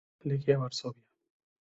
Legia 0.25 0.57
Varsovia 0.57 1.05